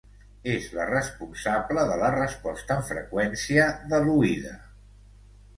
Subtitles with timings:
[0.53, 4.59] És la responsable de la resposta en freqüència de l'oïda.